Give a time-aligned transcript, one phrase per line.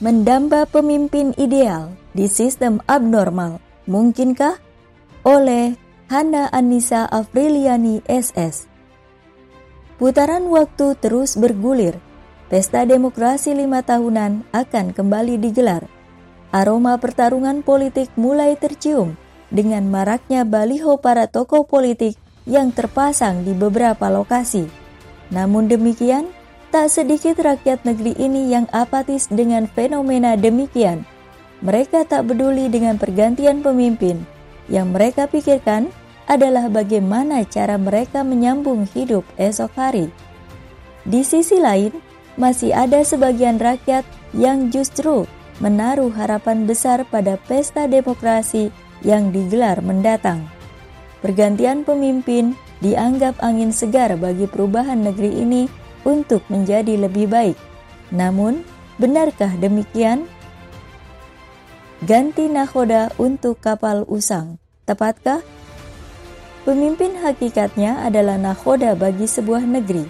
[0.00, 4.56] Mendamba pemimpin ideal di sistem abnormal, mungkinkah?
[5.28, 5.76] Oleh
[6.08, 8.64] Hana Anissa Afriliani SS.
[10.00, 12.00] Putaran waktu terus bergulir.
[12.48, 15.84] Pesta demokrasi lima tahunan akan kembali digelar.
[16.48, 19.20] Aroma pertarungan politik mulai tercium
[19.52, 22.16] dengan maraknya baliho para tokoh politik
[22.48, 24.64] yang terpasang di beberapa lokasi.
[25.28, 26.32] Namun demikian,
[26.70, 31.02] Tak sedikit rakyat negeri ini yang apatis dengan fenomena demikian.
[31.66, 34.22] Mereka tak peduli dengan pergantian pemimpin.
[34.70, 35.90] Yang mereka pikirkan
[36.30, 40.14] adalah bagaimana cara mereka menyambung hidup esok hari.
[41.02, 41.90] Di sisi lain,
[42.38, 45.26] masih ada sebagian rakyat yang justru
[45.58, 48.70] menaruh harapan besar pada pesta demokrasi
[49.02, 50.46] yang digelar mendatang.
[51.18, 57.58] Pergantian pemimpin dianggap angin segar bagi perubahan negeri ini untuk menjadi lebih baik.
[58.10, 58.66] Namun,
[58.98, 60.26] benarkah demikian?
[62.00, 64.56] Ganti nahoda untuk kapal usang,
[64.88, 65.44] tepatkah?
[66.64, 70.04] Pemimpin hakikatnya adalah nahoda bagi sebuah negeri.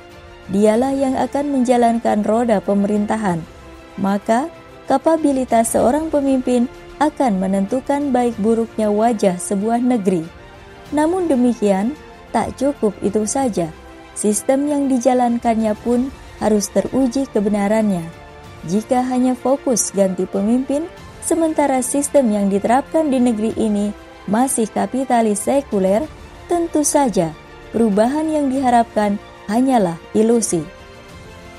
[0.50, 3.38] Dialah yang akan menjalankan roda pemerintahan.
[3.98, 4.50] Maka,
[4.90, 6.66] kapabilitas seorang pemimpin
[6.98, 10.26] akan menentukan baik buruknya wajah sebuah negeri.
[10.90, 11.94] Namun demikian,
[12.34, 13.70] tak cukup itu saja
[14.14, 16.08] sistem yang dijalankannya pun
[16.40, 18.04] harus teruji kebenarannya.
[18.68, 20.84] Jika hanya fokus ganti pemimpin,
[21.24, 23.92] sementara sistem yang diterapkan di negeri ini
[24.28, 26.04] masih kapitalis sekuler,
[26.50, 27.32] tentu saja
[27.72, 30.60] perubahan yang diharapkan hanyalah ilusi.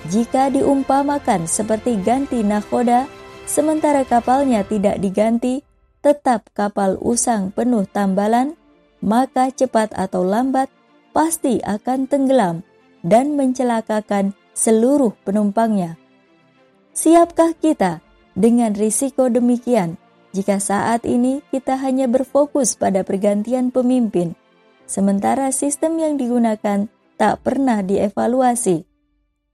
[0.09, 3.05] Jika diumpamakan seperti ganti nakoda,
[3.45, 5.61] sementara kapalnya tidak diganti,
[6.01, 8.57] tetap kapal usang penuh tambalan,
[9.01, 10.69] maka cepat atau lambat
[11.11, 12.63] pasti akan tenggelam
[13.03, 15.95] dan mencelakakan seluruh penumpangnya.
[16.91, 18.03] Siapkah kita
[18.35, 19.95] dengan risiko demikian
[20.31, 24.35] jika saat ini kita hanya berfokus pada pergantian pemimpin,
[24.87, 26.87] sementara sistem yang digunakan
[27.19, 28.87] tak pernah dievaluasi,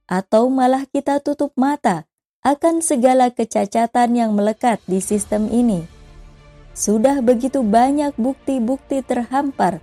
[0.06, 2.06] atau malah kita tutup mata
[2.46, 5.82] akan segala kecacatan yang melekat di sistem ini?
[6.78, 9.82] Sudah begitu banyak bukti-bukti terhampar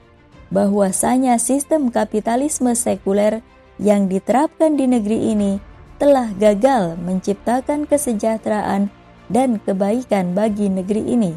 [0.54, 3.42] bahwasanya sistem kapitalisme sekuler
[3.82, 5.58] yang diterapkan di negeri ini
[5.98, 8.92] telah gagal menciptakan kesejahteraan
[9.32, 11.34] dan kebaikan bagi negeri ini.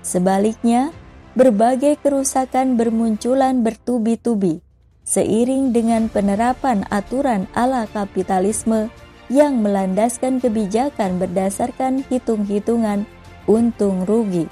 [0.00, 0.94] Sebaliknya,
[1.36, 4.64] berbagai kerusakan bermunculan bertubi-tubi
[5.10, 8.86] seiring dengan penerapan aturan ala kapitalisme
[9.26, 13.06] yang melandaskan kebijakan berdasarkan hitung-hitungan
[13.50, 14.46] untung rugi.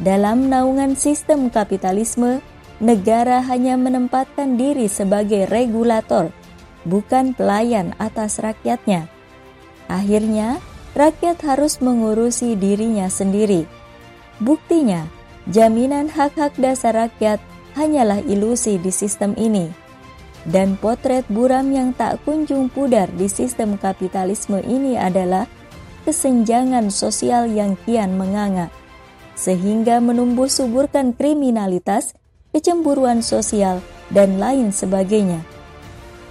[0.00, 2.40] Dalam naungan sistem kapitalisme,
[2.82, 6.34] negara hanya menempatkan diri sebagai regulator,
[6.86, 9.06] bukan pelayan atas rakyatnya.
[9.86, 10.58] Akhirnya,
[10.96, 13.66] rakyat harus mengurusi dirinya sendiri.
[14.42, 15.06] Buktinya,
[15.50, 17.38] jaminan hak-hak dasar rakyat
[17.78, 19.70] hanyalah ilusi di sistem ini.
[20.44, 25.48] Dan potret buram yang tak kunjung pudar di sistem kapitalisme ini adalah
[26.04, 28.68] kesenjangan sosial yang kian menganga,
[29.32, 32.12] sehingga menumbuh suburkan kriminalitas
[32.54, 33.82] kecemburuan sosial,
[34.14, 35.42] dan lain sebagainya.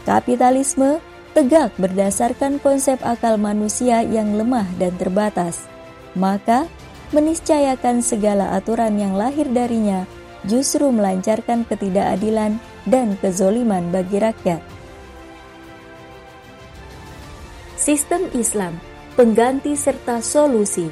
[0.08, 1.04] Kapitalisme
[1.36, 5.68] tegak berdasarkan konsep akal manusia yang lemah dan terbatas,
[6.16, 6.72] maka
[7.12, 10.08] meniscayakan segala aturan yang lahir darinya
[10.48, 12.56] justru melancarkan ketidakadilan
[12.88, 14.64] dan kezoliman bagi rakyat.
[17.76, 18.80] Sistem Islam,
[19.20, 20.88] pengganti serta solusi.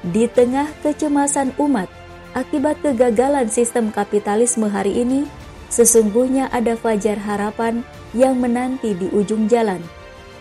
[0.00, 1.99] Di tengah kecemasan umat
[2.36, 5.26] akibat kegagalan sistem kapitalisme hari ini,
[5.70, 7.82] sesungguhnya ada fajar harapan
[8.14, 9.82] yang menanti di ujung jalan.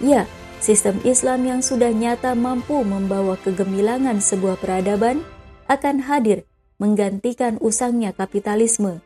[0.01, 0.25] Ya,
[0.61, 5.21] sistem Islam yang sudah nyata mampu membawa kegemilangan sebuah peradaban
[5.69, 6.49] akan hadir
[6.81, 9.03] menggantikan usangnya kapitalisme.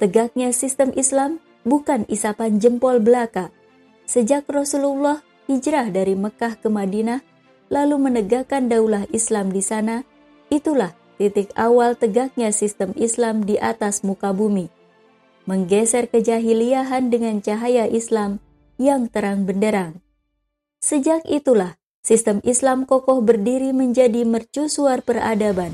[0.00, 3.54] Tegaknya sistem Islam bukan isapan jempol belaka.
[4.08, 7.22] Sejak Rasulullah hijrah dari Mekah ke Madinah,
[7.70, 10.02] lalu menegakkan daulah Islam di sana,
[10.50, 14.66] itulah titik awal tegaknya sistem Islam di atas muka bumi,
[15.46, 18.42] menggeser kejahiliahan dengan cahaya Islam
[18.74, 20.02] yang terang benderang.
[20.82, 25.70] Sejak itulah sistem Islam kokoh berdiri menjadi mercusuar peradaban.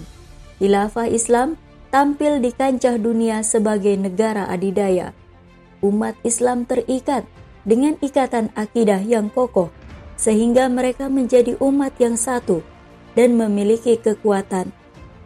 [0.60, 1.56] Khilafah Islam
[1.88, 5.16] tampil di kancah dunia sebagai negara adidaya.
[5.80, 7.24] Umat Islam terikat
[7.64, 9.72] dengan ikatan akidah yang kokoh,
[10.20, 12.60] sehingga mereka menjadi umat yang satu
[13.16, 14.76] dan memiliki kekuatan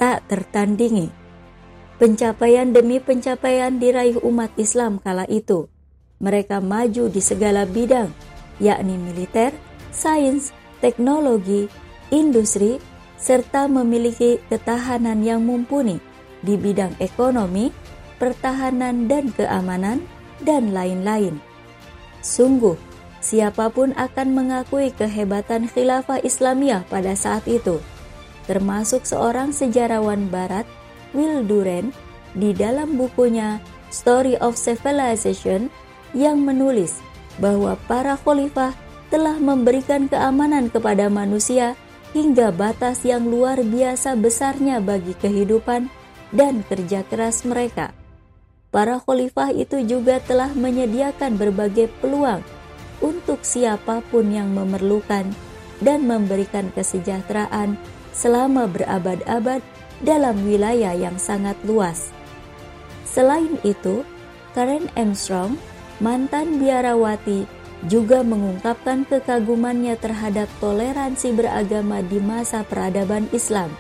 [0.02, 1.14] tak tertandingi.
[2.02, 5.70] Pencapaian demi pencapaian diraih umat Islam kala itu.
[6.18, 8.10] Mereka maju di segala bidang,
[8.58, 9.54] yakni militer,
[9.94, 10.50] sains,
[10.82, 11.70] teknologi,
[12.10, 12.82] industri,
[13.14, 16.02] serta memiliki ketahanan yang mumpuni
[16.42, 17.70] di bidang ekonomi,
[18.18, 20.02] pertahanan dan keamanan,
[20.42, 21.38] dan lain-lain.
[22.26, 22.74] Sungguh,
[23.22, 27.78] siapa pun akan mengakui kehebatan khilafah Islamiyah pada saat itu,
[28.46, 30.66] termasuk seorang sejarawan barat,
[31.12, 31.92] Will Durant,
[32.32, 33.60] di dalam bukunya
[33.92, 35.68] Story of Civilization
[36.16, 37.00] yang menulis
[37.36, 38.72] bahwa para khalifah
[39.12, 41.76] telah memberikan keamanan kepada manusia
[42.16, 45.92] hingga batas yang luar biasa besarnya bagi kehidupan
[46.32, 47.92] dan kerja keras mereka.
[48.72, 52.40] Para khalifah itu juga telah menyediakan berbagai peluang
[53.04, 55.28] untuk siapa pun yang memerlukan
[55.84, 57.76] dan memberikan kesejahteraan
[58.12, 59.64] selama berabad-abad
[60.04, 62.12] dalam wilayah yang sangat luas.
[63.08, 64.04] Selain itu,
[64.52, 65.56] Karen Armstrong,
[66.00, 67.44] mantan biarawati,
[67.90, 73.74] juga mengungkapkan kekagumannya terhadap toleransi beragama di masa peradaban Islam.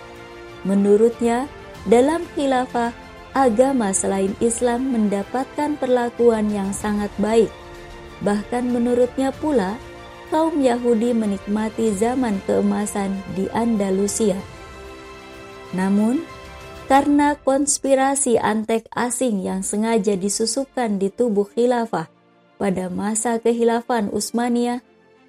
[0.66, 1.46] Menurutnya,
[1.86, 2.90] dalam khilafah
[3.34, 7.50] agama selain Islam mendapatkan perlakuan yang sangat baik.
[8.22, 9.74] Bahkan menurutnya pula,
[10.32, 14.40] kaum Yahudi menikmati zaman keemasan di Andalusia.
[15.76, 16.24] Namun,
[16.88, 22.08] karena konspirasi antek asing yang sengaja disusupkan di tubuh khilafah
[22.56, 24.80] pada masa kehilafan Utsmaniyah,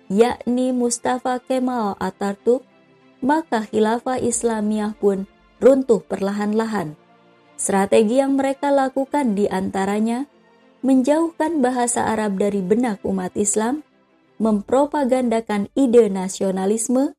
[0.08, 2.64] yakni Mustafa Kemal Atatürk,
[3.20, 5.28] maka khilafah Islamiyah pun
[5.60, 6.96] runtuh perlahan-lahan.
[7.60, 10.32] Strategi yang mereka lakukan di antaranya
[10.84, 13.84] menjauhkan bahasa Arab dari benak umat Islam,
[14.44, 17.16] mempropagandakan ide nasionalisme,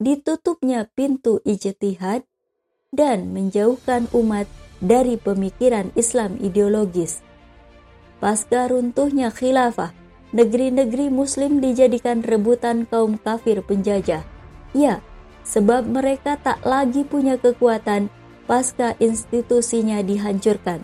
[0.00, 2.24] ditutupnya pintu ijtihad,
[2.88, 4.48] dan menjauhkan umat
[4.80, 7.20] dari pemikiran Islam ideologis.
[8.16, 9.92] Pasca runtuhnya khilafah,
[10.32, 14.24] negeri-negeri muslim dijadikan rebutan kaum kafir penjajah.
[14.72, 15.04] Ya,
[15.44, 18.08] sebab mereka tak lagi punya kekuatan
[18.48, 20.80] pasca institusinya dihancurkan.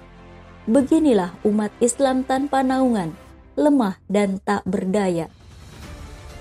[0.69, 3.17] Beginilah umat Islam tanpa naungan,
[3.56, 5.33] lemah dan tak berdaya.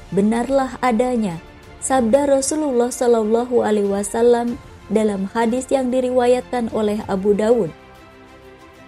[0.10, 1.38] Benarlah adanya
[1.80, 4.58] sabda Rasulullah Shallallahu Alaihi Wasallam
[4.90, 7.70] dalam hadis yang diriwayatkan oleh Abu Dawud.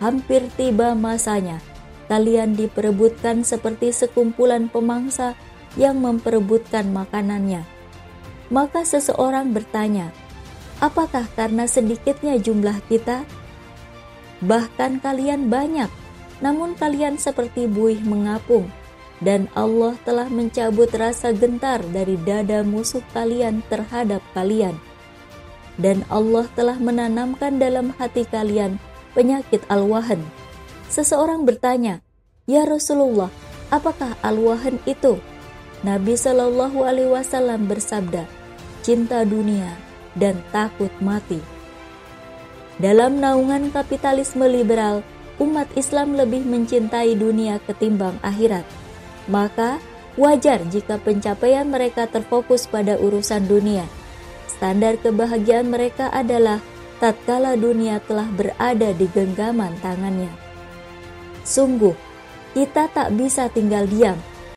[0.02, 1.62] Hampir tiba masanya
[2.10, 5.38] kalian diperebutkan seperti sekumpulan pemangsa
[5.80, 7.64] yang memperebutkan makanannya.
[8.52, 10.12] Maka seseorang bertanya,
[10.82, 13.22] Apakah karena sedikitnya jumlah kita?
[14.42, 15.94] Bahkan kalian banyak,
[16.42, 18.66] namun kalian seperti buih mengapung,
[19.22, 24.74] dan Allah telah mencabut rasa gentar dari dada musuh kalian terhadap kalian.
[25.78, 28.82] Dan Allah telah menanamkan dalam hati kalian
[29.14, 30.20] penyakit al-wahan.
[30.90, 32.02] Seseorang bertanya,
[32.50, 33.32] "Ya Rasulullah,
[33.70, 35.22] apakah al-wahan itu?"
[35.82, 38.26] Nabi Shallallahu alaihi wasallam bersabda,
[38.84, 39.74] "Cinta dunia
[40.18, 41.40] dan takut mati.
[42.82, 45.06] Dalam naungan kapitalisme liberal,
[45.38, 48.81] umat Islam lebih mencintai dunia ketimbang akhirat.
[49.30, 49.78] Maka,
[50.18, 53.86] wajar jika pencapaian mereka terfokus pada urusan dunia.
[54.50, 56.62] Standar kebahagiaan mereka adalah
[57.02, 60.30] tatkala dunia telah berada di genggaman tangannya.
[61.42, 61.98] Sungguh,
[62.54, 64.18] kita tak bisa tinggal diam